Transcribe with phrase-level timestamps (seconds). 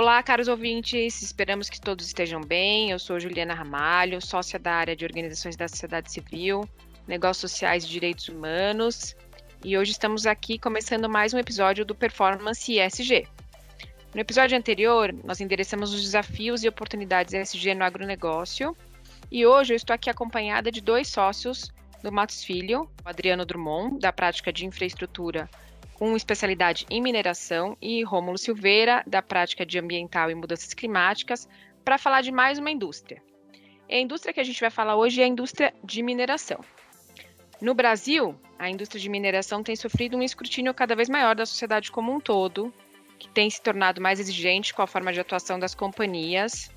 [0.00, 2.90] Olá, caros ouvintes, esperamos que todos estejam bem.
[2.90, 6.66] Eu sou Juliana Ramalho, sócia da área de organizações da sociedade civil,
[7.06, 9.14] negócios sociais e direitos humanos,
[9.62, 13.28] e hoje estamos aqui começando mais um episódio do Performance ESG.
[14.14, 18.74] No episódio anterior, nós endereçamos os desafios e oportunidades ESG no agronegócio,
[19.30, 21.70] e hoje eu estou aqui acompanhada de dois sócios
[22.02, 25.46] do Matos Filho, o Adriano Drummond, da prática de infraestrutura
[26.00, 31.46] com especialidade em mineração, e Rômulo Silveira, da prática de ambiental e mudanças climáticas,
[31.84, 33.22] para falar de mais uma indústria.
[33.86, 36.64] A indústria que a gente vai falar hoje é a indústria de mineração.
[37.60, 41.92] No Brasil, a indústria de mineração tem sofrido um escrutínio cada vez maior da sociedade
[41.92, 42.72] como um todo,
[43.18, 46.70] que tem se tornado mais exigente com a forma de atuação das companhias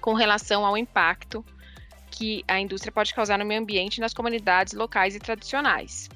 [0.00, 1.44] com relação ao impacto
[2.12, 6.08] que a indústria pode causar no meio ambiente e nas comunidades locais e tradicionais.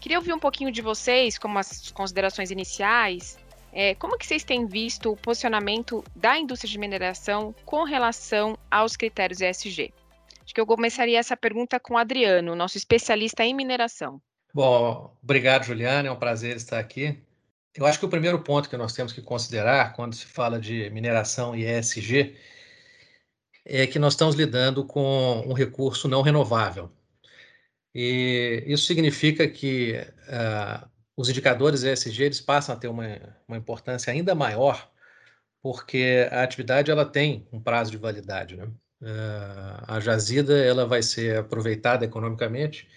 [0.00, 3.38] Queria ouvir um pouquinho de vocês, como as considerações iniciais,
[3.72, 8.96] é, como que vocês têm visto o posicionamento da indústria de mineração com relação aos
[8.96, 9.92] critérios ESG?
[10.42, 14.20] Acho que eu começaria essa pergunta com o Adriano, nosso especialista em mineração.
[14.54, 17.18] Bom, obrigado, Juliana, é um prazer estar aqui.
[17.74, 20.88] Eu acho que o primeiro ponto que nós temos que considerar quando se fala de
[20.90, 22.34] mineração e ESG
[23.64, 26.90] é que nós estamos lidando com um recurso não renovável.
[27.94, 29.94] E isso significa que
[30.28, 33.04] uh, os indicadores ESG eles passam a ter uma,
[33.46, 34.90] uma importância ainda maior,
[35.62, 38.56] porque a atividade ela tem um prazo de validade.
[38.56, 38.64] Né?
[39.02, 42.88] Uh, a jazida ela vai ser aproveitada economicamente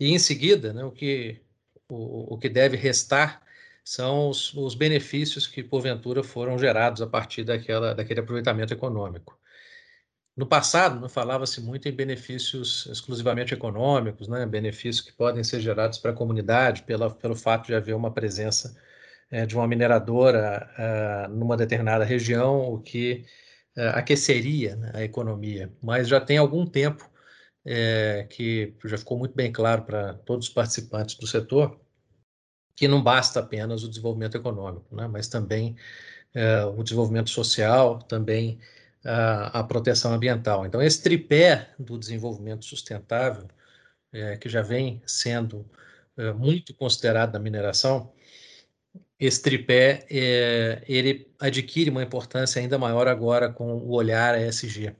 [0.00, 1.40] e, em seguida, né, o, que,
[1.88, 3.42] o, o que deve restar
[3.84, 9.38] são os, os benefícios que, porventura, foram gerados a partir daquela, daquele aproveitamento econômico.
[10.38, 14.46] No passado, não falava-se muito em benefícios exclusivamente econômicos, né?
[14.46, 18.76] benefícios que podem ser gerados para a comunidade pela, pelo fato de haver uma presença
[19.32, 23.26] é, de uma mineradora uh, numa determinada região, o que
[23.76, 25.72] uh, aqueceria né, a economia.
[25.82, 27.10] Mas já tem algum tempo
[27.66, 31.80] é, que já ficou muito bem claro para todos os participantes do setor
[32.76, 35.08] que não basta apenas o desenvolvimento econômico, né?
[35.08, 35.74] mas também
[36.32, 38.60] é, o desenvolvimento social, também
[39.04, 40.66] a, proteção ambiental.
[40.66, 43.46] Então, esse tripé do desenvolvimento sustentável,
[44.12, 45.64] é, que já vem sendo
[46.16, 48.12] é, muito considerado na mineração,
[49.18, 54.94] esse tripé é, ele adquire uma importância ainda maior agora com o olhar ESG.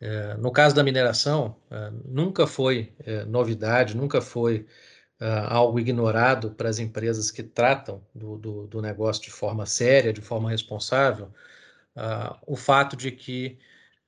[0.00, 4.66] É, no caso da mineração, é, nunca foi é, novidade, nunca foi
[5.50, 10.22] algo ignorado para as empresas que tratam do, do, do negócio de forma séria, de
[10.22, 11.30] forma responsável,
[11.96, 13.58] uh, o fato de que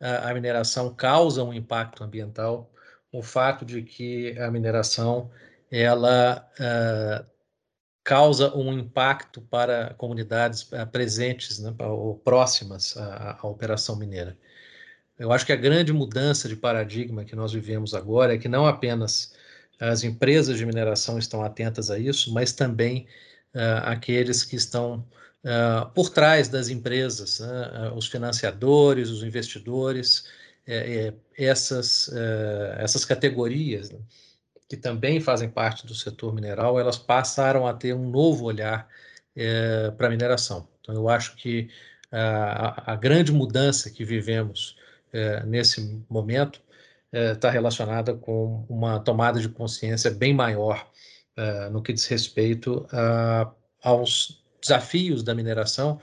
[0.00, 2.72] uh, a mineração causa um impacto ambiental,
[3.10, 5.30] o fato de que a mineração
[5.70, 7.26] ela uh,
[8.04, 14.36] causa um impacto para comunidades presentes né, ou próximas à, à operação mineira.
[15.18, 18.66] Eu acho que a grande mudança de paradigma que nós vivemos agora é que não
[18.66, 19.34] apenas
[19.78, 23.06] as empresas de mineração estão atentas a isso, mas também
[23.54, 25.06] uh, aqueles que estão
[25.44, 27.88] uh, por trás das empresas, né?
[27.90, 30.26] uh, os financiadores, os investidores,
[30.66, 33.98] é, é, essas, uh, essas categorias né?
[34.68, 38.88] que também fazem parte do setor mineral, elas passaram a ter um novo olhar
[39.36, 40.66] é, para a mineração.
[40.80, 41.68] Então, eu acho que
[42.10, 44.76] a, a grande mudança que vivemos
[45.12, 46.62] é, nesse momento
[47.12, 50.90] está relacionada com uma tomada de consciência bem maior
[51.70, 53.52] no que diz respeito a,
[53.82, 56.00] aos desafios da mineração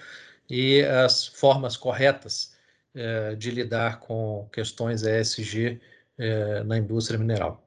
[0.50, 2.56] e as formas corretas
[2.94, 5.80] eh, de lidar com questões ESG
[6.18, 7.64] eh, na indústria mineral.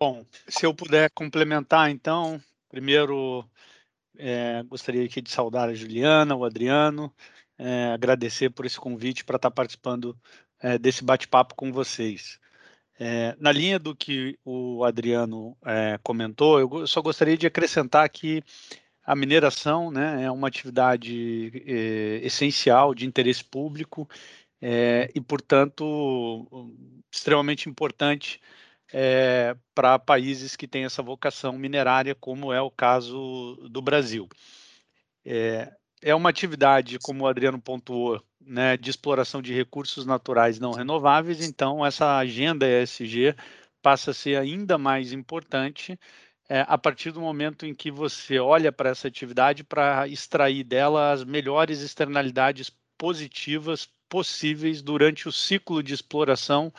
[0.00, 3.48] Bom, se eu puder complementar, então, primeiro
[4.18, 7.14] é, gostaria aqui de saudar a Juliana, o Adriano,
[7.58, 10.18] é, agradecer por esse convite para estar participando
[10.60, 12.38] é, desse bate-papo com vocês.
[13.38, 15.54] na linha do que o Adriano
[16.02, 18.42] comentou, eu só gostaria de acrescentar que
[19.06, 24.08] a mineração né, é uma atividade é, essencial de interesse público
[24.60, 26.68] é, e, portanto,
[27.10, 28.40] extremamente importante
[28.92, 34.28] é, para países que têm essa vocação minerária, como é o caso do Brasil.
[35.24, 35.72] É,
[36.02, 41.46] é uma atividade, como o Adriano pontuou, né, de exploração de recursos naturais não renováveis,
[41.46, 43.34] então essa agenda ESG
[43.80, 45.98] passa a ser ainda mais importante
[46.48, 51.12] é, a partir do momento em que você olha para essa atividade para extrair dela
[51.12, 56.72] as melhores externalidades positivas possíveis durante o ciclo de exploração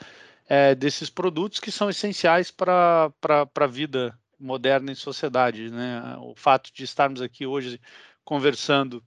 [0.48, 3.12] é, desses produtos que são essenciais para
[3.56, 5.70] a vida moderna em sociedade.
[5.70, 6.16] Né?
[6.20, 7.80] O fato de estarmos aqui hoje
[8.24, 9.04] conversando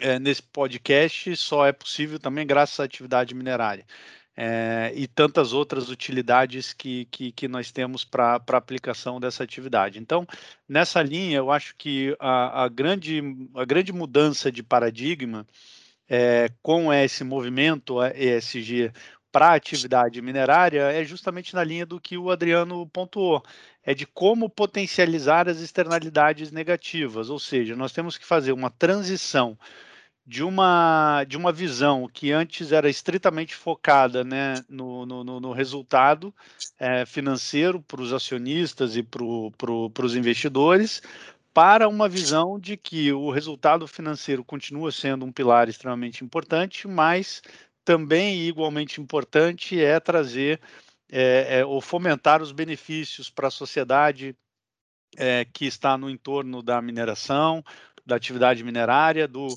[0.00, 3.86] é, nesse podcast só é possível também graças à atividade minerária.
[4.40, 9.98] É, e tantas outras utilidades que, que, que nós temos para a aplicação dessa atividade.
[9.98, 10.24] Então,
[10.68, 13.20] nessa linha, eu acho que a, a grande,
[13.56, 15.44] a grande mudança de paradigma
[16.08, 18.92] é, com esse movimento ESG
[19.32, 23.42] para a atividade minerária é justamente na linha do que o Adriano pontuou,
[23.82, 29.58] é de como potencializar as externalidades negativas, ou seja, nós temos que fazer uma transição
[30.28, 36.34] de uma, de uma visão que antes era estritamente focada né, no, no, no resultado
[36.78, 39.22] é, financeiro para os acionistas e para
[39.56, 41.00] pro, os investidores,
[41.54, 47.40] para uma visão de que o resultado financeiro continua sendo um pilar extremamente importante, mas
[47.82, 50.60] também igualmente importante é trazer
[51.10, 54.36] é, é, ou fomentar os benefícios para a sociedade
[55.54, 57.64] que está no entorno da mineração,
[58.06, 59.48] da atividade minerária, do,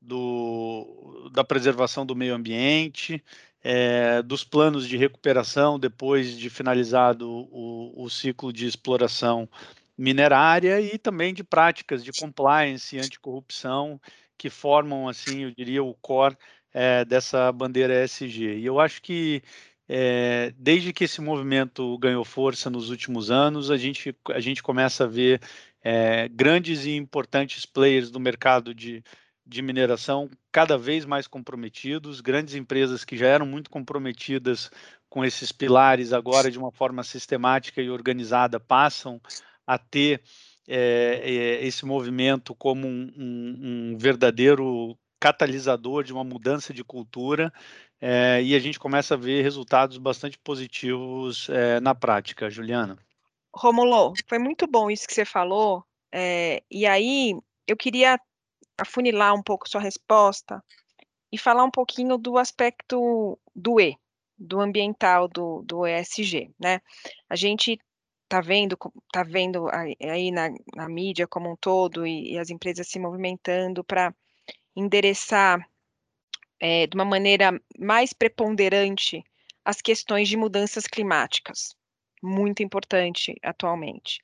[0.00, 3.22] do, da preservação do meio ambiente,
[3.62, 9.48] é, dos planos de recuperação depois de finalizado o, o, ciclo de exploração
[9.96, 14.00] minerária e também de práticas de compliance e anticorrupção
[14.36, 16.36] que formam, assim, eu diria, o core
[16.72, 18.58] é, dessa bandeira ESG.
[18.58, 19.42] E eu acho que
[19.88, 25.04] é, desde que esse movimento ganhou força nos últimos anos, a gente, a gente começa
[25.04, 25.40] a ver
[26.32, 29.02] grandes e importantes players do mercado de,
[29.48, 34.70] de mineração cada vez mais comprometidos, grandes empresas que já eram muito comprometidas
[35.08, 39.18] com esses pilares, agora de uma forma sistemática e organizada, passam
[39.66, 40.22] a ter
[40.68, 47.50] é, esse movimento como um, um, um, verdadeiro catalisador de uma mudança de cultura
[47.98, 52.98] é, e a gente começa a ver resultados bastante positivos é, na prática, Juliana.
[53.56, 55.82] Romulo, foi muito bom isso que você falou,
[56.70, 57.34] e aí
[57.66, 58.18] eu queria
[58.78, 60.62] afunilar um pouco sua resposta
[61.30, 63.96] e falar um pouquinho do aspecto do E,
[64.38, 66.80] do ambiental, do, do ESG, né?
[67.28, 67.78] A gente
[68.24, 68.76] está vendo,
[69.12, 73.82] tá vendo aí na, na, mídia como um todo e, e as empresas se movimentando
[73.82, 74.14] para
[74.76, 75.66] endereçar
[76.60, 79.24] é, de uma maneira mais preponderante
[79.64, 81.74] as questões de mudanças climáticas,
[82.22, 84.20] muito importante atualmente.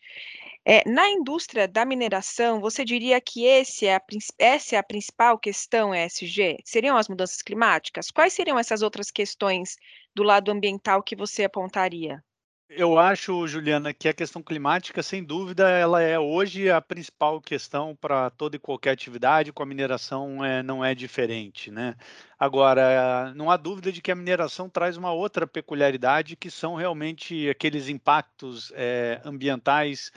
[0.65, 4.03] É, na indústria da mineração, você diria que esse é a,
[4.39, 6.59] essa é a principal questão ESG?
[6.65, 8.11] Seriam as mudanças climáticas?
[8.11, 9.77] Quais seriam essas outras questões
[10.15, 12.25] do lado ambiental que você apontaria?
[12.77, 17.95] Eu acho, Juliana, que a questão climática, sem dúvida, ela é hoje a principal questão
[17.95, 21.95] para toda e qualquer atividade, com a mineração é, não é diferente, né?
[22.37, 27.49] Agora, não há dúvida de que a mineração traz uma outra peculiaridade, que são realmente
[27.49, 30.11] aqueles impactos é, ambientais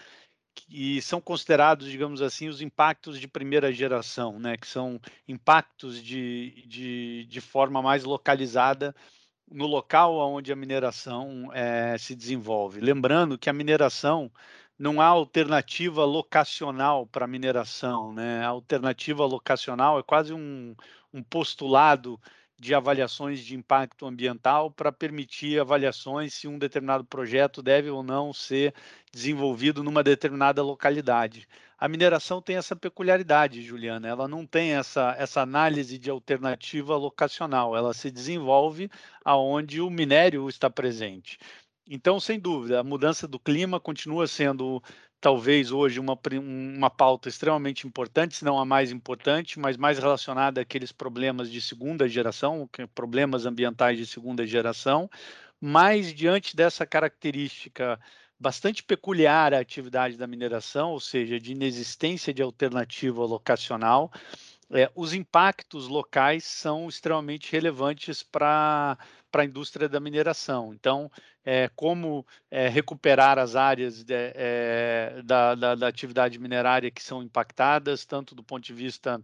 [0.67, 6.63] e são considerados, digamos assim, os impactos de primeira geração, né, que são impactos de,
[6.67, 8.95] de, de forma mais localizada
[9.49, 12.79] no local onde a mineração é, se desenvolve.
[12.79, 14.31] Lembrando que a mineração
[14.77, 18.43] não há alternativa locacional para mineração, né?
[18.43, 20.75] A alternativa locacional é quase um,
[21.13, 22.19] um postulado
[22.59, 28.33] de avaliações de impacto ambiental para permitir avaliações se um determinado projeto deve ou não
[28.33, 28.73] ser
[29.11, 31.47] desenvolvido numa determinada localidade.
[31.79, 37.77] A mineração tem essa peculiaridade, Juliana, ela não tem essa, essa análise de alternativa locacional,
[37.77, 38.89] ela se desenvolve
[39.23, 41.37] aonde o minério está presente.
[41.89, 44.83] Então, sem dúvida, a mudança do clima continua sendo
[45.21, 50.61] talvez hoje uma, uma pauta extremamente importante, se não a mais importante, mas mais relacionada
[50.61, 55.09] àqueles problemas de segunda geração, problemas ambientais de segunda geração,
[55.61, 57.99] mas diante dessa característica
[58.39, 64.11] bastante peculiar à atividade da mineração, ou seja, de inexistência de alternativa locacional,
[64.69, 68.97] é, os impactos locais são extremamente relevantes para
[69.33, 70.73] a indústria da mineração.
[70.73, 71.11] Então,
[71.43, 77.21] é, como é, recuperar as áreas de, é, da, da, da, atividade minerária que são
[77.21, 79.21] impactadas, tanto do ponto de vista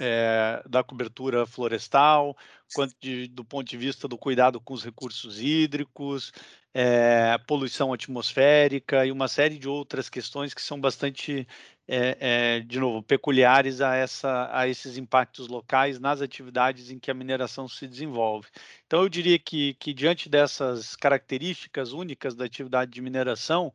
[0.00, 2.36] é, da cobertura florestal,
[2.74, 6.32] quanto de, do ponto de vista do cuidado com os recursos hídricos,
[6.80, 11.44] é, poluição atmosférica e uma série de outras questões que são bastante,
[11.88, 17.14] é, de novo, peculiares a, essa, a esses impactos locais nas atividades em que a
[17.14, 18.46] mineração se desenvolve.
[18.86, 23.74] Então, eu diria que, que diante dessas características únicas da atividade de mineração,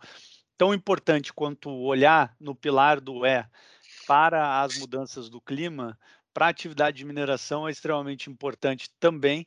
[0.57, 3.45] tão importante quanto olhar no pilar do E
[4.07, 5.99] para as mudanças do clima,
[6.33, 9.45] para a atividade de mineração é extremamente importante também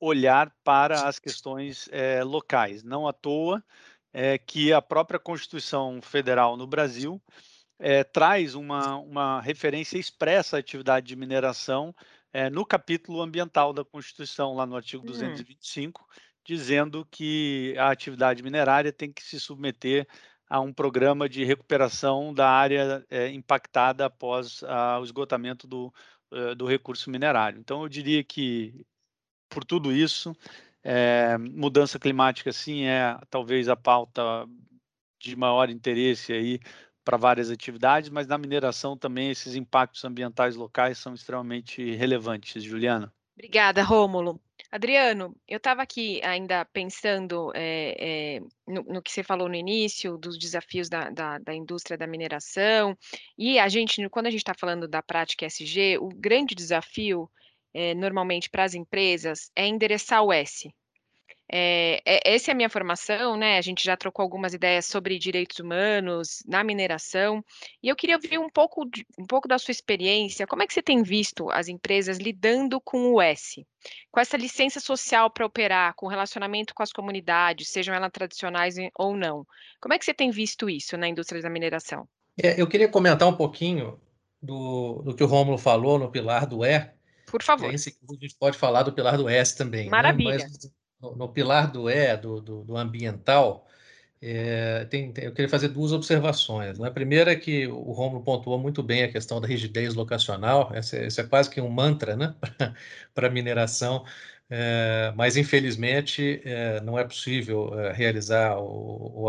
[0.00, 2.82] olhar para as questões é, locais.
[2.82, 3.62] Não à toa
[4.12, 7.20] é, que a própria Constituição Federal no Brasil
[7.78, 11.94] é, traz uma, uma referência expressa à atividade de mineração
[12.52, 16.20] no capítulo ambiental da Constituição, lá no artigo 225, hum.
[16.44, 20.06] dizendo que a atividade minerária tem que se submeter
[20.48, 25.92] a um programa de recuperação da área impactada após a, o esgotamento do,
[26.56, 27.58] do recurso minerário.
[27.58, 28.86] Então, eu diria que,
[29.48, 30.36] por tudo isso,
[30.82, 34.22] é, mudança climática, sim, é talvez a pauta
[35.20, 36.60] de maior interesse aí
[37.04, 43.12] para várias atividades, mas na mineração também esses impactos ambientais locais são extremamente relevantes, Juliana.
[43.34, 44.40] Obrigada, Rômulo.
[44.70, 50.18] Adriano, eu estava aqui ainda pensando é, é, no, no, que você falou no início,
[50.18, 52.98] dos desafios da, da, da indústria da mineração,
[53.38, 57.30] e a gente, quando a gente está falando da prática SG, o grande desafio,
[57.78, 60.68] é, normalmente para as empresas, é endereçar o S,
[61.50, 63.56] é, é, essa é a minha formação, né?
[63.56, 67.42] A gente já trocou algumas ideias sobre direitos humanos na mineração,
[67.82, 70.46] e eu queria ouvir um pouco, de, um pouco da sua experiência.
[70.46, 73.66] Como é que você tem visto as empresas lidando com o S?
[74.10, 79.16] Com essa licença social para operar, com relacionamento com as comunidades, sejam elas tradicionais ou
[79.16, 79.46] não.
[79.80, 82.06] Como é que você tem visto isso na indústria da mineração?
[82.40, 83.98] É, eu queria comentar um pouquinho
[84.40, 86.97] do, do que o Rômulo falou no pilar do E.
[87.30, 87.66] Por favor.
[87.66, 89.84] E aí, a gente pode falar do pilar do S também.
[89.84, 89.90] Né?
[89.90, 90.38] Maravilha.
[90.38, 90.44] Né?
[90.44, 93.66] Mas, no, no pilar do E, do, do, do ambiental,
[94.20, 96.78] é, tem, tem, eu queria fazer duas observações.
[96.78, 96.88] Né?
[96.88, 100.96] A primeira é que o Romulo pontuou muito bem a questão da rigidez locacional, esse,
[101.04, 102.34] esse é quase que um mantra né?
[103.14, 104.04] para a mineração,
[104.50, 109.28] é, mas infelizmente é, não é possível é, realizar o, o,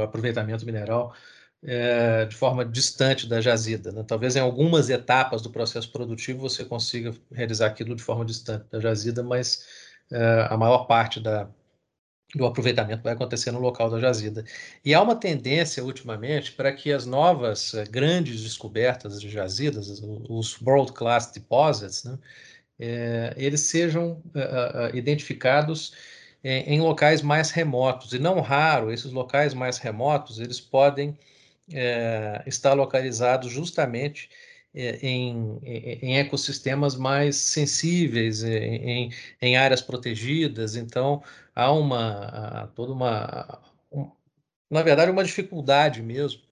[0.00, 1.14] aproveitamento mineral
[1.64, 3.92] é, de forma distante da jazida.
[3.92, 4.04] Né?
[4.06, 8.80] Talvez em algumas etapas do processo produtivo você consiga realizar aquilo de forma distante da
[8.80, 9.66] jazida, mas
[10.10, 11.48] é, a maior parte da,
[12.34, 14.44] do aproveitamento vai acontecer no local da jazida.
[14.84, 19.88] E há uma tendência, ultimamente, para que as novas uh, grandes descobertas de jazidas,
[20.28, 22.18] os world class deposits, né,
[22.78, 25.92] é, eles sejam uh, uh, identificados
[26.42, 28.12] em, em, locais mais remotos.
[28.12, 31.16] E não raro, esses locais mais remotos, eles podem
[32.46, 34.28] estar localizados justamente
[34.74, 35.58] é, em,
[36.02, 39.10] em, ecossistemas mais sensíveis, é, em,
[39.40, 40.76] em, áreas protegidas.
[40.76, 41.22] Então,
[41.54, 43.60] há uma toda uma,
[43.92, 44.10] um,
[44.70, 46.42] na verdade, uma dificuldade mesmo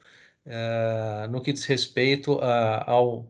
[0.46, 3.26] é, no que diz respeito a, ao,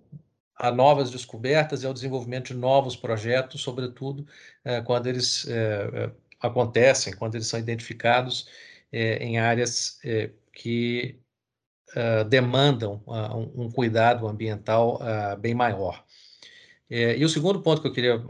[0.56, 4.26] a novas descobertas e ao desenvolvimento de novos projetos, sobretudo
[4.64, 8.48] é, quando eles é, acontecem, quando eles são identificados
[8.92, 10.00] em áreas
[10.52, 11.20] que
[11.96, 16.04] uh, demandam uh, um, cuidado ambiental uh, bem maior.
[16.88, 18.20] É, e o segundo ponto que eu queria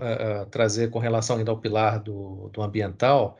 [0.51, 3.39] trazer com relação ainda ao pilar do, do ambiental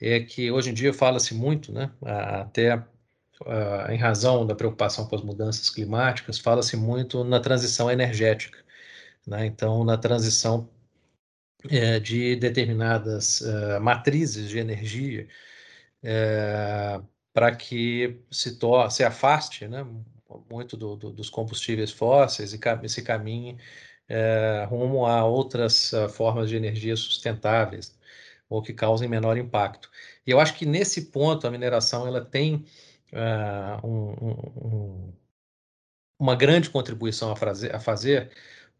[0.00, 2.82] é que hoje em dia fala-se muito, né, até
[3.90, 8.58] em razão da preocupação com as mudanças climáticas, fala-se muito na transição energética.
[9.26, 9.44] Né?
[9.44, 10.66] Então, na transição
[11.70, 13.42] é, de determinadas
[13.82, 15.28] matrizes de energia
[16.02, 17.00] é,
[17.34, 18.56] para que se,
[18.90, 19.84] se afaste né,
[20.50, 23.58] muito do, do, dos combustíveis fósseis e se caminhe
[24.08, 27.98] é, rumo a outras uh, formas de energia sustentáveis
[28.48, 29.90] ou que causem menor impacto.
[30.26, 32.64] E eu acho que nesse ponto a mineração ela tem
[33.12, 34.12] uh, um,
[34.66, 35.12] um,
[36.18, 38.30] uma grande contribuição a fazer, a fazer,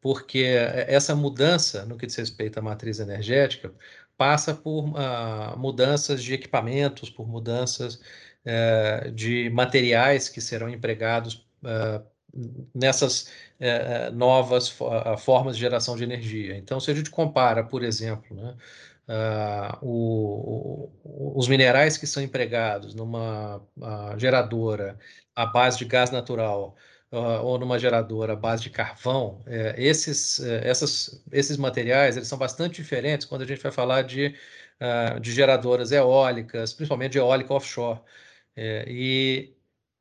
[0.00, 0.44] porque
[0.86, 3.72] essa mudança no que diz respeito à matriz energética
[4.16, 8.00] passa por uh, mudanças de equipamentos, por mudanças
[8.44, 12.04] uh, de materiais que serão empregados uh,
[12.74, 14.68] nessas eh, novas
[15.18, 16.56] formas de geração de energia.
[16.56, 18.56] Então, se a gente compara, por exemplo, né,
[19.80, 20.90] o,
[21.36, 23.62] os minerais que são empregados numa
[24.18, 24.98] geradora
[25.36, 26.74] à base de gás natural
[27.12, 29.40] ou numa geradora à base de carvão,
[29.76, 34.34] esses, essas, esses materiais eles são bastante diferentes quando a gente vai falar de,
[35.20, 38.00] de geradoras eólicas, principalmente de eólica offshore.
[38.56, 39.56] É, e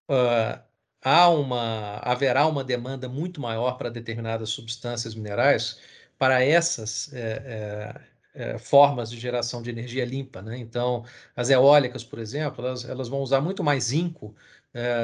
[0.09, 0.61] uh,
[1.01, 5.79] há uma, haverá uma demanda muito maior para determinadas substâncias minerais
[6.17, 7.99] para essas é,
[8.33, 10.41] é, formas de geração de energia limpa.
[10.41, 10.57] Né?
[10.57, 11.05] Então,
[11.35, 14.35] as eólicas, por exemplo, elas, elas vão usar muito mais zinco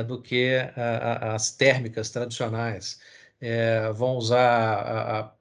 [0.08, 3.00] do que a, a, as térmicas tradicionais.
[3.96, 5.34] Vão usar a,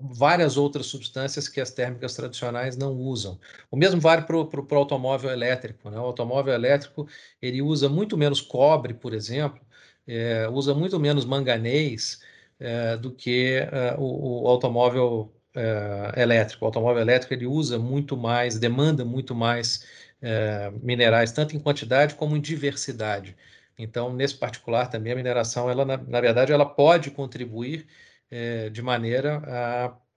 [0.00, 3.38] várias outras substâncias que as térmicas tradicionais não usam.
[3.70, 5.90] O mesmo vale para o automóvel elétrico.
[5.90, 5.98] Né?
[5.98, 7.08] O automóvel elétrico
[7.40, 9.60] ele usa muito menos cobre, por exemplo,
[10.06, 12.20] é, usa muito menos manganês
[12.58, 16.64] é, do que é, o, o, automóvel é, elétrico.
[16.64, 19.86] O automóvel elétrico ele usa muito mais, demanda muito mais
[20.20, 23.36] é, minerais, tanto em quantidade como em diversidade.
[23.78, 27.86] Então, nesse particular também, a mineração, ela, na, na verdade, ela pode contribuir
[28.30, 29.42] é, de maneira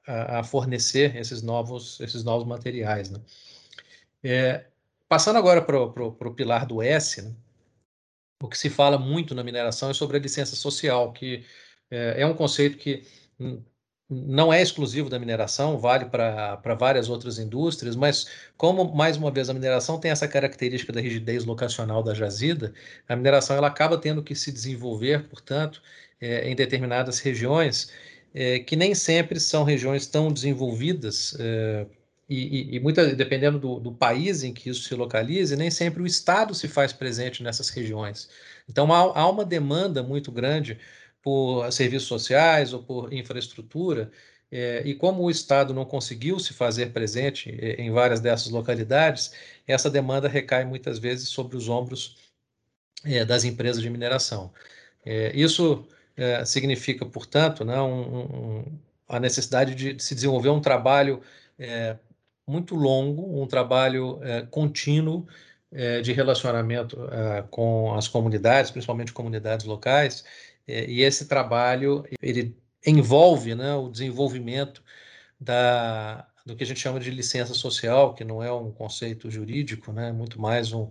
[0.07, 3.09] a, a, fornecer esses novos, esses novos materiais.
[3.09, 3.19] Né?
[4.23, 4.65] É,
[5.07, 7.33] passando agora para o pilar do S, né?
[8.41, 11.45] o que se fala muito na mineração é sobre a licença social, que
[11.89, 13.03] é, é um conceito que
[14.09, 18.27] não é exclusivo da mineração, vale para várias outras indústrias, mas
[18.57, 22.73] como, mais uma vez, a mineração tem essa característica da rigidez locacional da jazida,
[23.07, 25.81] a mineração ela acaba tendo que se desenvolver, portanto,
[26.23, 27.91] é, em determinadas regiões,
[28.33, 31.85] é, que nem sempre são regiões tão desenvolvidas, é,
[32.29, 36.01] e, e, e muita, dependendo do, do, país em que isso se localize, nem sempre
[36.01, 38.29] o Estado se faz presente nessas regiões.
[38.67, 40.79] Então, há, há uma demanda muito grande
[41.21, 44.09] por serviços sociais ou por infraestrutura,
[44.51, 49.33] é, e como o Estado não conseguiu se fazer presente é, em várias dessas localidades,
[49.67, 52.17] essa demanda recai muitas vezes sobre os ombros
[53.03, 54.53] é, das empresas de mineração.
[55.33, 55.85] isso
[56.45, 61.21] significa, portanto, né, um, um, a necessidade de, se desenvolver um trabalho
[62.47, 64.19] muito longo, um trabalho
[64.51, 65.25] contínuo
[66.03, 66.97] de relacionamento
[67.49, 70.23] com as comunidades, principalmente comunidades locais,
[70.67, 72.55] é, e esse trabalho ele
[72.85, 74.83] envolve né, o desenvolvimento
[75.39, 79.91] da, do que a gente chama de licença social, que não é um conceito jurídico,
[79.91, 80.89] né, muito mais um,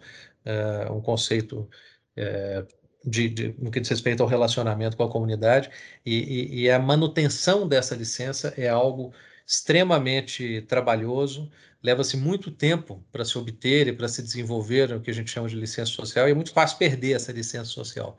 [0.91, 1.69] um conceito
[2.17, 2.67] uh,
[3.05, 5.71] de, de, no que diz respeito ao relacionamento com a comunidade,
[6.05, 9.13] e, e, e a manutenção dessa licença é algo
[9.47, 11.51] extremamente trabalhoso,
[11.83, 15.49] leva-se muito tempo para se obter e para se desenvolver o que a gente chama
[15.49, 18.17] de licença social, e é muito fácil perder essa licença social.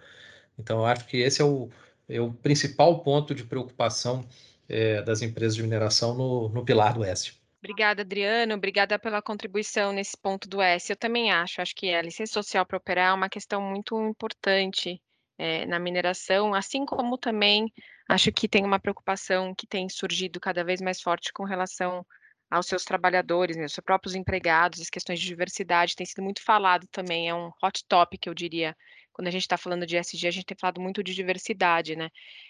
[0.57, 1.69] Então, eu acho que esse é o,
[2.07, 4.25] é o principal ponto de preocupação
[4.67, 7.33] é, das empresas de mineração no, no pilar do S.
[7.63, 8.55] Obrigada, Adriano.
[8.55, 10.91] Obrigada pela contribuição nesse ponto do S.
[10.91, 15.01] Eu também acho, acho que a licença social para operar é uma questão muito importante
[15.37, 17.71] é, na mineração, assim como também
[18.09, 22.05] acho que tem uma preocupação que tem surgido cada vez mais forte com relação
[22.51, 26.43] aos seus trabalhadores, né, aos seus próprios empregados, as questões de diversidade tem sido muito
[26.43, 28.75] falado também, é um hot topic, eu diria,
[29.13, 32.09] quando a gente está falando de ESG, a gente tem falado muito de diversidade, né?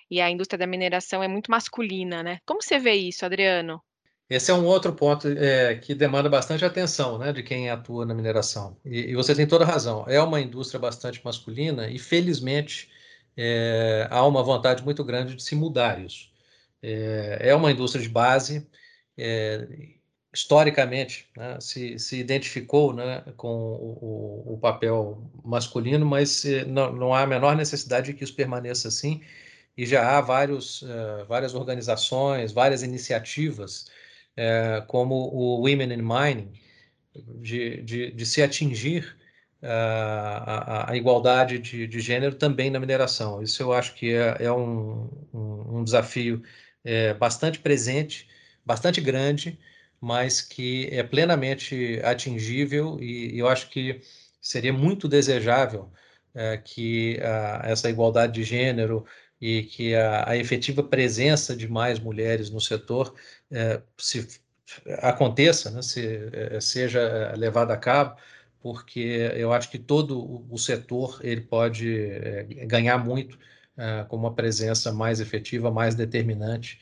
[0.09, 2.39] E a indústria da mineração é muito masculina, né?
[2.45, 3.79] Como você vê isso, Adriano?
[4.35, 8.13] Esse é um outro ponto é, que demanda bastante atenção né, de quem atua na
[8.13, 8.75] mineração.
[8.83, 10.05] E, e, você tem toda razão.
[10.07, 12.89] É uma indústria bastante masculina e, felizmente,
[13.37, 16.31] é, há uma vontade muito grande de se mudar isso.
[16.81, 18.67] É, é uma indústria de base.
[19.17, 19.67] É,
[20.33, 27.13] historicamente né, se, se, identificou né, com o, o, papel masculino, mas eh, não, não,
[27.13, 29.21] há a menor necessidade de que isso permaneça assim,
[29.77, 33.85] e já há vários, uh, várias organizações, várias iniciativas,
[34.37, 36.51] uh, como o Women in Mining,
[37.41, 39.15] de, de, de se atingir
[39.61, 43.41] uh, a, a, igualdade de, de, gênero também na mineração.
[43.41, 46.41] Isso eu acho que é, é um, um, um, desafio
[47.17, 48.27] bastante presente,
[48.65, 49.57] bastante grande,
[50.01, 54.01] mas que é plenamente atingível e, e eu acho que
[54.41, 55.89] seria muito desejável
[56.35, 59.05] é, que a, essa igualdade de gênero
[59.43, 63.13] e que a, a, efetiva presença de mais mulheres no setor
[63.51, 64.25] é, se
[65.01, 68.15] aconteça, né, se, é, seja levada a cabo,
[68.61, 69.01] porque
[69.35, 71.85] eu acho que todo o, setor ele pode
[72.65, 73.37] ganhar muito
[74.07, 76.79] com uma presença mais efetiva, mais determinante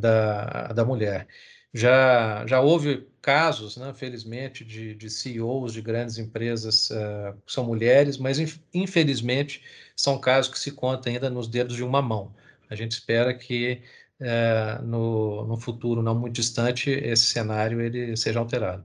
[0.00, 1.28] da, da mulher.
[1.72, 8.16] Já, já houve casos, né, felizmente, de, de CEOs de grandes empresas uh, são mulheres,
[8.16, 8.38] mas
[8.72, 9.62] infelizmente
[9.94, 12.34] são casos que se contam ainda nos dedos de uma mão.
[12.70, 13.82] A gente espera que
[14.18, 18.82] uh, no, no futuro não muito distante esse cenário ele seja alterado.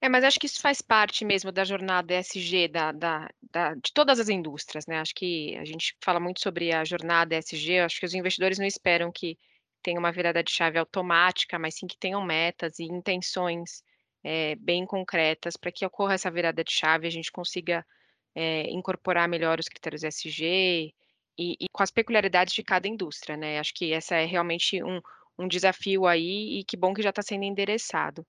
[0.00, 3.92] É, mas acho que isso faz parte mesmo da jornada ESG da, da, da, de
[3.94, 4.98] todas as indústrias, né?
[4.98, 8.66] Acho que a gente fala muito sobre a jornada ESG, acho que os investidores não
[8.66, 9.38] esperam que
[9.84, 13.84] tenha uma virada de chave automática, mas sim que tenham metas e intenções
[14.24, 17.86] é, bem concretas para que ocorra essa virada de chave a gente consiga
[18.34, 20.94] é, incorporar melhor os critérios SG
[21.38, 23.58] e, e, com as peculiaridades de cada indústria, né?
[23.58, 25.00] Acho que essa é realmente um,
[25.38, 28.26] um desafio aí e que bom que já está sendo endereçado.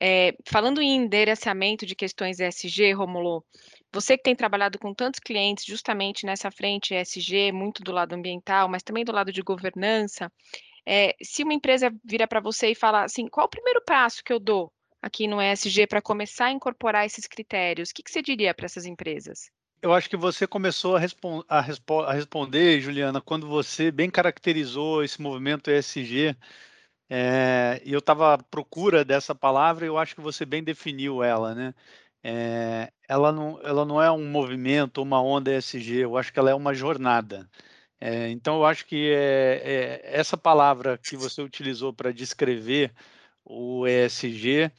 [0.00, 3.44] É, falando em endereçamento de questões ESG, Romulo,
[3.92, 8.68] você que tem trabalhado com tantos clientes justamente nessa frente ESG, muito do lado ambiental,
[8.68, 10.30] mas também do lado de governança,
[10.86, 14.32] é, se uma empresa vira para você e fala assim, qual o primeiro passo que
[14.32, 18.22] eu dou aqui no ESG para começar a incorporar esses critérios, o que, que você
[18.22, 19.50] diria para essas empresas?
[19.82, 21.00] Eu acho que você começou a,
[21.48, 26.34] a, respo a, responder, Juliana, quando você bem caracterizou esse movimento ESG.
[27.10, 31.22] É, e eu estava à procura dessa palavra e eu acho que você bem definiu
[31.22, 31.74] ela, né?
[32.24, 36.50] é, ela, não, ela não é um movimento, uma onda ESG, eu acho que ela
[36.50, 37.48] é uma jornada.
[38.06, 42.92] É, então, eu acho que é, é essa palavra que você utilizou para descrever
[43.42, 44.70] o ESG,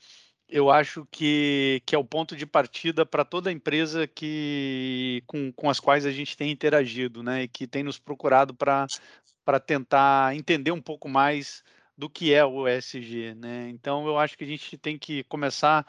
[0.48, 5.72] eu acho que, que é o ponto de partida para toda empresa que, com, com
[5.72, 10.72] as quais a gente tem interagido, né, e que tem nos procurado para tentar entender
[10.72, 11.64] um pouco mais
[11.98, 13.34] do que é o ESG.
[13.34, 13.70] Né?
[13.70, 15.84] Então, eu acho que a gente tem que começar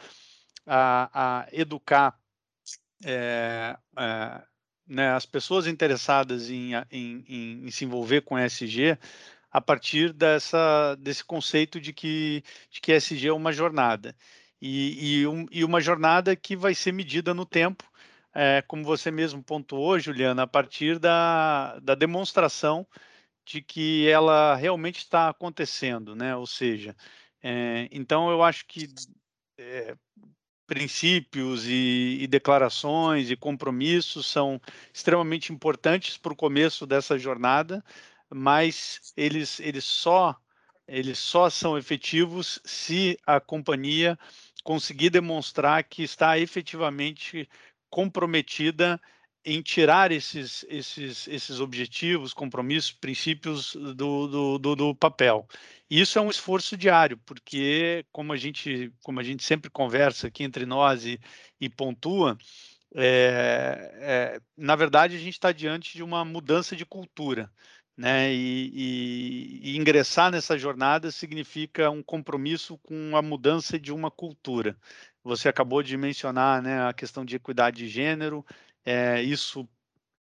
[0.67, 2.19] a, a educar
[3.05, 4.43] é, é,
[4.87, 8.99] né, as pessoas interessadas em, em, em, em se envolver com ESG
[9.51, 14.15] a partir dessa, desse conceito de que, de que é uma jornada.
[14.61, 17.85] E, e, um, e uma jornada que vai ser medida no tempo,
[18.35, 22.87] é, como você mesmo pontuou, Juliana, a partir da, da demonstração
[23.45, 26.37] de que ela realmente está acontecendo, né?
[26.37, 26.95] Ou seja,
[27.43, 28.89] é, então eu acho que
[29.59, 29.97] é,
[30.67, 34.61] princípios e, e, declarações e compromissos são
[34.93, 37.85] extremamente importantes para o começo dessa jornada,
[38.29, 40.37] mas eles, eles só
[40.89, 44.17] eles só são efetivos se a companhia
[44.63, 47.49] conseguir demonstrar que está efetivamente
[47.91, 49.01] comprometida
[49.47, 55.47] em tirar esses, esses, esses objetivos, compromissos, princípios do, do, do, do, papel.
[55.89, 60.43] Isso é um esforço diário, porque como a gente, como a gente sempre conversa aqui
[60.43, 61.21] entre nós e,
[61.61, 62.37] e pontua,
[62.93, 67.49] é, é, na verdade a gente está diante de uma mudança de cultura
[67.97, 68.33] né?
[68.33, 74.77] E, e, e, ingressar nessa jornada significa um compromisso com a mudança de uma cultura.
[75.25, 78.45] Você acabou de mencionar, né, a questão de equidade de gênero.
[78.87, 79.69] É, isso,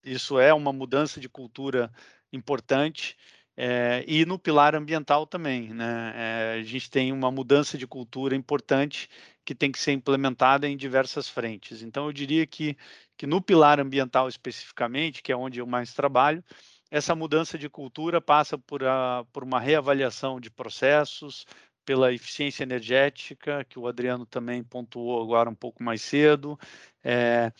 [0.03, 1.91] isso é uma mudança de cultura
[2.33, 3.15] importante.
[3.57, 6.13] É, e no pilar ambiental também, né?
[6.55, 9.09] É, a gente tem uma mudança de cultura importante
[9.45, 11.81] que tem que ser implementada em diversas frentes.
[11.81, 12.75] Então, eu diria que,
[13.15, 16.43] que no pilar ambiental especificamente, que é onde eu mais trabalho,
[16.91, 21.45] essa mudança de cultura passa por, a, por uma reavaliação de processos,
[21.85, 26.59] pela eficiência energética, que o Adriano também pontuou agora um pouco mais cedo,
[27.03, 27.51] é,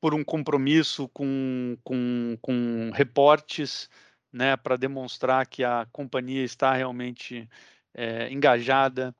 [0.00, 3.88] por um compromisso com, com, com reportes
[4.32, 7.48] né, para demonstrar que a companhia está realmente
[7.94, 9.14] é, engajada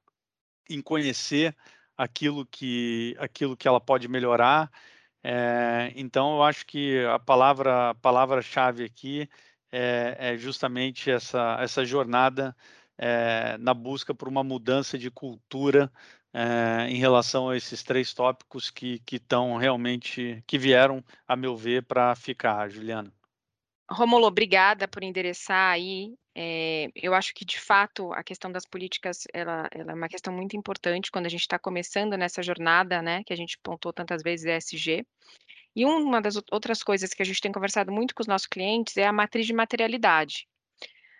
[0.70, 1.56] em conhecer
[1.96, 4.70] aquilo que, aquilo que ela pode melhorar.
[5.22, 9.28] É, então, eu acho que a palavra palavra-chave aqui
[9.72, 12.56] é, é justamente essa, essa jornada
[12.96, 15.90] é, na busca por uma mudança de cultura
[16.32, 21.84] é, em relação a esses três tópicos que estão realmente, que vieram, a meu ver,
[21.84, 23.12] para ficar, Juliana.
[23.90, 26.14] Romulo, obrigada por endereçar aí.
[26.34, 30.32] É, eu acho que, de fato, a questão das políticas ela, ela é uma questão
[30.32, 34.22] muito importante quando a gente está começando nessa jornada, né, que a gente pontou tantas
[34.22, 35.06] vezes ESG.
[35.74, 38.96] E uma das outras coisas que a gente tem conversado muito com os nossos clientes
[38.96, 40.46] é a matriz de materialidade.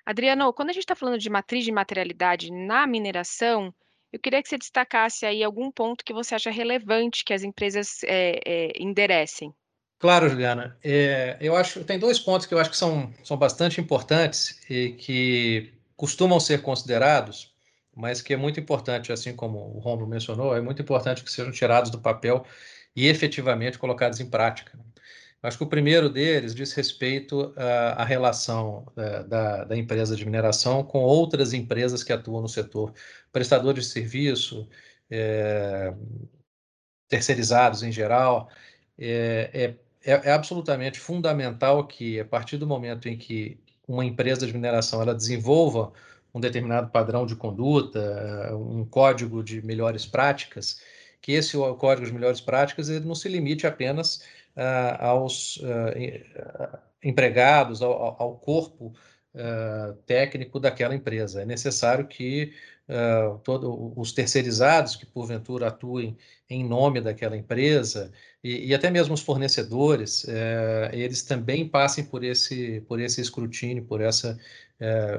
[0.04, 3.74] Adriano, quando a gente está falando de matriz de materialidade na mineração,
[4.12, 8.02] eu queria que você destacasse aí algum ponto que você acha relevante que as empresas
[8.04, 9.52] é, é, enderecem.
[9.98, 10.78] Claro, Juliana.
[10.82, 14.92] É, eu acho tem dois pontos que eu acho que são, são bastante importantes e
[14.92, 17.52] que costumam ser considerados,
[17.94, 21.50] mas que é muito importante, assim como o Romulo mencionou, é muito importante que sejam
[21.50, 22.46] tirados do papel
[22.94, 24.78] e efetivamente colocados em prática.
[25.42, 30.24] Acho que o primeiro deles diz respeito à, à relação da, da, da, empresa de
[30.24, 32.92] mineração com outras empresas que atuam no setor,
[33.32, 34.68] prestadores de serviço,
[35.08, 35.94] é,
[37.08, 38.50] terceirizados em geral.
[38.98, 44.52] É, é, é, absolutamente fundamental que, a partir do momento em que uma empresa de
[44.52, 45.92] mineração ela desenvolva
[46.34, 50.80] um determinado padrão de conduta, um código de melhores práticas,
[51.20, 54.22] que esse código de melhores práticas ele não se limite apenas
[54.58, 58.92] uh, aos uh, empregados, ao, ao corpo
[59.34, 61.42] uh, técnico daquela empresa.
[61.42, 62.52] É necessário que
[63.44, 66.16] todos os terceirizados que porventura atuem
[66.48, 68.10] em nome daquela empresa
[68.42, 70.26] e, e até mesmo os fornecedores,
[70.90, 74.38] eles também passem por esse, por esse escrutínio, por essa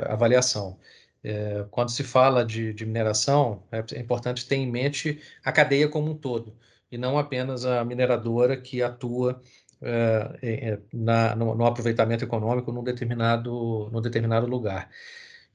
[0.08, 0.80] avaliação.
[1.24, 5.88] É, quando se fala de, de mineração, é, é, importante ter em mente a cadeia
[5.88, 6.56] como um todo,
[6.92, 9.42] e não apenas a mineradora que atua
[9.82, 14.90] é, é na, no, no, aproveitamento econômico num determinado, num determinado lugar.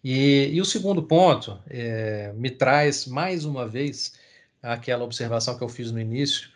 [0.03, 4.14] E, e o segundo ponto é, me traz, mais uma vez,
[4.62, 6.53] aquela observação que eu fiz no início,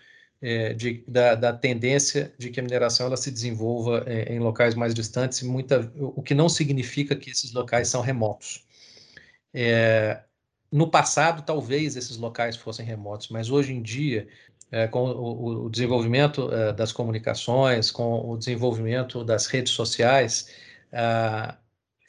[0.76, 5.42] de, da, da, tendência de que a mineração ela se desenvolva em locais mais distantes,
[5.42, 8.64] muita, o que não significa que esses locais são remotos.
[9.52, 10.22] É,
[10.70, 14.28] no passado, talvez esses locais fossem remotos, mas hoje em dia,
[14.70, 20.48] é, com o, o desenvolvimento é, das comunicações, com o desenvolvimento das redes sociais,
[20.92, 21.56] ah,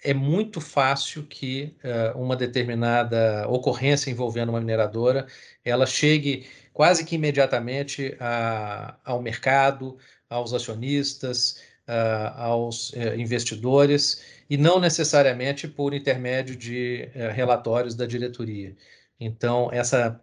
[0.03, 5.27] é muito fácil que uh, uma determinada ocorrência envolvendo uma mineradora
[5.63, 9.97] ela chegue quase que imediatamente a, ao mercado,
[10.29, 18.75] aos acionistas, uh, aos uh, investidores e não necessariamente por intermédio de relatórios da diretoria.
[19.19, 20.19] Então essa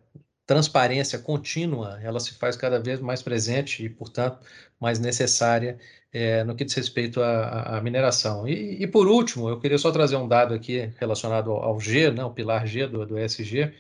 [0.46, 4.38] transparência contínua ela se faz cada vez mais presente e portanto
[4.80, 5.78] mais necessária
[6.12, 8.48] é, no que diz respeito à, à mineração.
[8.48, 12.24] E, e, por último, eu queria só trazer um dado aqui relacionado ao, G, né,
[12.24, 13.74] o pilar G do, do ESG.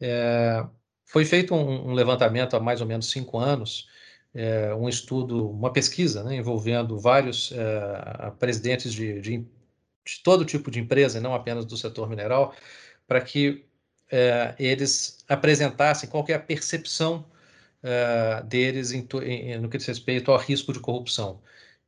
[0.00, 0.64] É,
[1.04, 3.86] foi feito um, um, levantamento há mais ou menos cinco anos,
[4.80, 7.52] um estudo, uma pesquisa né, envolvendo vários
[8.40, 9.46] presidentes de, de,
[10.04, 12.54] de, todo tipo de empresa, não apenas do setor mineral,
[13.06, 13.64] para que
[14.10, 17.26] é, eles apresentassem qual é a percepção
[17.82, 21.40] é, deles em, em, no que diz respeito ao risco de corrupção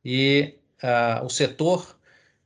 [0.03, 1.97] e uh, o setor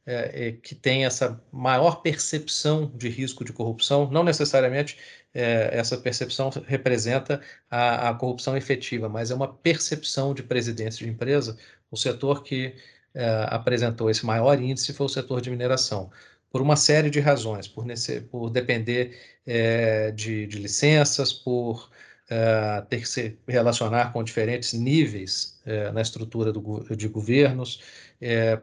[0.05, 4.97] é, que tem essa maior percepção de risco de corrupção, não necessariamente
[5.33, 11.11] é, essa percepção representa a, a, corrupção efetiva, mas é uma percepção de presidência de
[11.11, 11.57] empresa.
[11.89, 12.75] O setor que
[13.13, 16.09] é, apresentou esse maior índice foi o setor de mineração,
[16.49, 21.89] por uma série de razões, por, nesse, por depender é, de, de licenças, por
[22.29, 25.59] uh, ter que se relacionar com diferentes níveis
[25.93, 27.81] na estrutura do, de governos,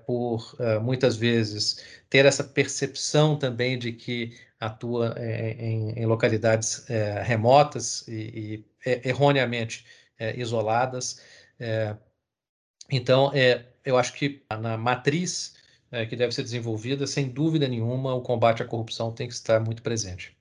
[0.04, 6.84] por muitas vezes ter essa percepção também de que atua em, em localidades
[7.22, 9.86] remotas e, e erroneamente
[10.36, 11.20] isoladas.
[12.90, 13.32] Então,
[13.84, 15.56] eu acho que na matriz
[16.08, 19.82] que deve ser desenvolvida, sem dúvida nenhuma, o combate à corrupção tem que estar muito
[19.82, 20.36] presente.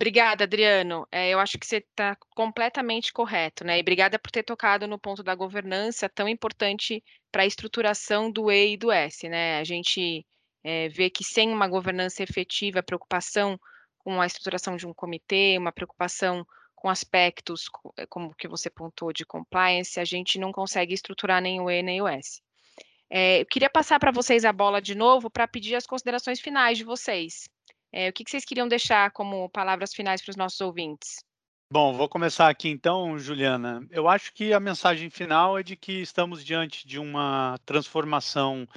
[0.00, 1.08] Obrigada, Adriano.
[1.10, 3.78] É, eu acho que você está completamente correto, né?
[3.78, 8.48] E obrigada por ter tocado no ponto da governança tão importante para a estruturação do
[8.48, 9.58] E e do S, né?
[9.58, 10.24] A gente
[10.62, 13.58] é, vê que sem uma governança efetiva, preocupação
[13.98, 16.46] com a estruturação de um comitê, uma preocupação
[16.78, 17.64] com aspectos
[17.96, 21.82] é, como que você pontuou de compliance, a gente não consegue estruturar nem o E
[21.82, 22.40] nem o S.
[23.10, 26.78] É, eu queria passar para vocês a bola de novo para pedir as considerações finais
[26.78, 27.48] de vocês.
[27.92, 31.16] É, o que, que vocês queriam deixar como palavras finais para os nossos ouvintes?
[31.72, 33.84] Bom, vou começar aqui então, Juliana.
[33.90, 38.68] Eu acho que a mensagem final é de que estamos diante de uma transformação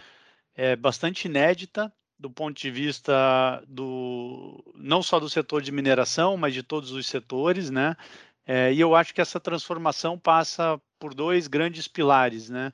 [0.55, 6.53] é, bastante inédita do ponto de vista do não só do setor de mineração, mas
[6.53, 7.95] de todos os setores, né?
[8.45, 12.71] É, e eu acho que essa transformação passa por dois grandes pilares, né?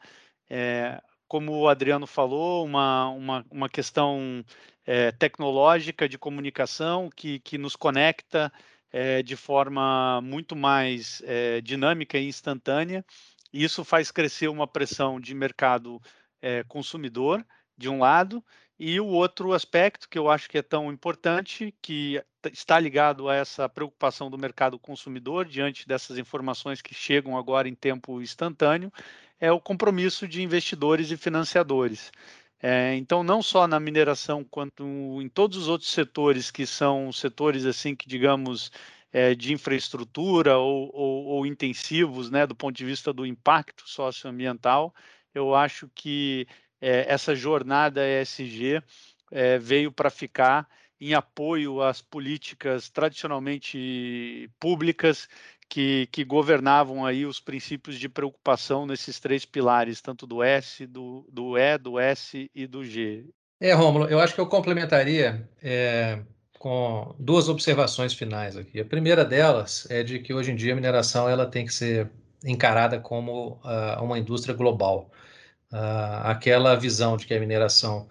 [0.50, 4.44] É, como o Adriano falou, uma, uma, uma questão
[4.86, 8.52] é, tecnológica de comunicação que, que nos conecta
[8.92, 13.06] é, de forma muito mais é, dinâmica e instantânea.
[13.54, 16.02] Isso faz crescer uma pressão de mercado
[16.68, 17.44] consumidor,
[17.76, 18.44] de um lado,
[18.80, 23.36] e o outro aspecto que eu acho que é tão importante, que está ligado a
[23.36, 28.92] essa preocupação do mercado consumidor diante dessas informações que chegam agora em tempo instantâneo,
[29.40, 32.12] é o compromisso de investidores e financiadores.
[32.62, 34.84] É, então, não só na mineração, quanto
[35.22, 38.72] em todos os outros setores que são setores assim que, digamos,
[39.12, 44.94] é, de infraestrutura ou, ou, ou, intensivos, né, do ponto de vista do impacto socioambiental,
[45.34, 46.48] eu acho que
[46.82, 48.82] é, essa jornada ESG
[49.32, 50.68] é, veio para ficar
[51.00, 55.28] em apoio às políticas tradicionalmente públicas
[55.70, 61.28] que, que, governavam aí os princípios de preocupação nesses três pilares, tanto do S, do,
[61.32, 63.26] do E, do S e do G.
[63.60, 66.20] É, Rômulo, eu acho que eu complementaria é,
[66.58, 68.80] com duas observações finais aqui.
[68.80, 72.10] A primeira delas é de que hoje em dia a mineração ela tem que ser
[72.46, 75.12] encarada como uh, uma indústria global.
[75.72, 78.08] Uh, aquela visão de que a mineração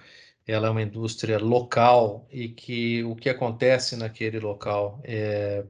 [0.47, 5.65] ela é uma indústria local e que o que acontece naquele local é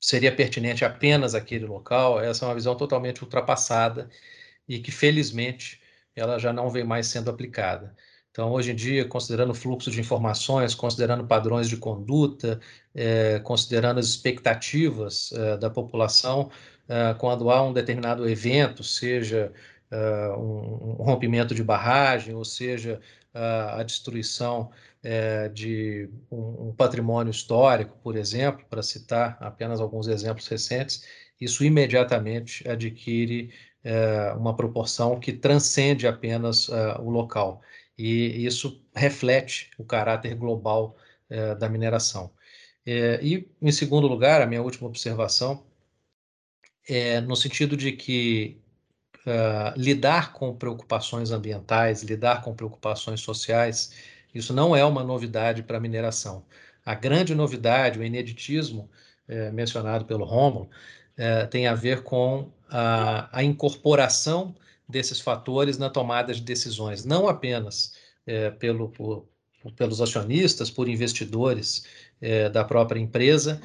[0.00, 4.08] seria pertinente apenas aquele local, essa é uma visão totalmente ultrapassada
[4.68, 5.80] e que, felizmente,
[6.14, 7.94] ela já não vem mais sendo aplicada.
[8.30, 12.60] Então, hoje em dia, considerando o fluxo de informações, considerando padrões de conduta,
[12.94, 16.50] é, considerando as expectativas é, da população,
[16.88, 19.52] é, quando há um determinado evento, seja
[20.36, 23.00] um, um rompimento de barragem, ou seja,
[23.32, 24.70] a destruição
[25.02, 31.04] é, de um, um, patrimônio histórico, por exemplo, para citar apenas alguns exemplos recentes,
[31.40, 33.52] isso imediatamente adquire
[33.84, 37.62] é, uma proporção que transcende apenas é, o local.
[37.96, 40.96] E isso reflete o caráter global
[41.30, 42.30] é, da mineração.
[42.84, 45.64] E, em segundo lugar, a minha última observação
[46.88, 48.60] é, no sentido de que
[49.26, 53.92] uh, lidar com preocupações ambientais, lidar com preocupações sociais,
[54.34, 56.44] isso não é uma novidade para a mineração.
[56.84, 58.88] A grande novidade, o ineditismo
[59.28, 60.70] é, mencionado pelo Romulo,
[61.16, 64.54] é, tem a ver com a, a, incorporação
[64.88, 69.26] desses fatores na tomada de decisões, não apenas é, pelo, por,
[69.74, 71.84] pelos acionistas, por investidores
[72.50, 73.60] da própria empresa,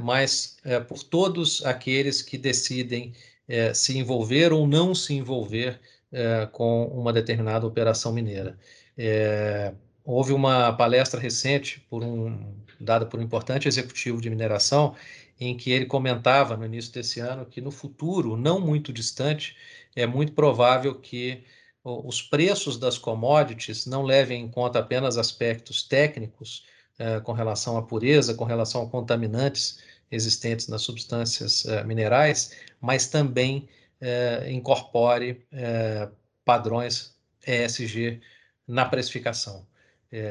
[0.00, 3.12] mas por todos aqueles que decidem
[3.48, 5.80] é, se envolver ou não se envolver
[6.12, 8.58] é, com uma determinada operação mineira.
[8.96, 9.72] É,
[10.04, 14.94] houve uma palestra recente por um, dada por um importante executivo de mineração,
[15.40, 19.56] em que ele comentava no início desse ano que no futuro, não muito distante,
[19.94, 21.44] é muito provável que
[21.84, 26.64] os preços das commodities não levem em conta apenas aspectos técnicos
[26.98, 29.78] eh, com relação à pureza, com relação a contaminantes,
[30.10, 33.68] existentes nas substâncias uh, minerais, mas também
[34.00, 36.10] uh, incorpore uh,
[36.44, 37.14] padrões
[37.46, 38.20] ESG
[38.66, 39.66] na precificação.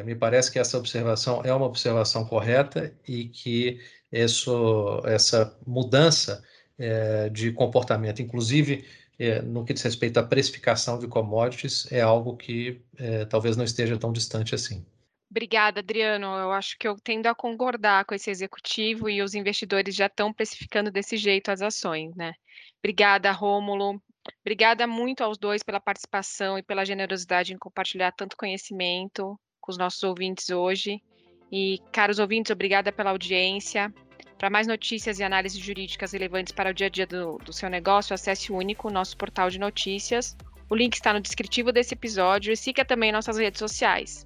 [0.05, 3.79] me parece que essa observação é uma observação correta e que
[4.11, 6.43] isso, essa mudança
[7.31, 8.85] de comportamento, inclusive
[9.45, 12.79] no que diz respeito à precificação de commodities, é algo que
[13.29, 14.85] talvez não esteja tão distante assim.
[15.29, 16.25] Obrigada, Adriano.
[16.37, 20.33] Eu acho que eu tendo a concordar com esse executivo e os investidores já estão
[20.33, 22.33] precificando desse jeito as ações, né?
[22.79, 24.01] Obrigada, Rômulo.
[24.41, 29.77] Obrigada muito aos dois pela participação e pela generosidade em compartilhar tanto conhecimento com os
[29.77, 31.01] nossos ouvintes hoje.
[31.51, 33.93] E, caros ouvintes, obrigada pela audiência.
[34.37, 37.69] Para mais notícias e análises jurídicas relevantes para o dia a dia do, do seu
[37.69, 40.37] negócio, acesse o Único, nosso portal de notícias.
[40.69, 44.25] O link está no descritivo desse episódio e siga também nossas redes sociais.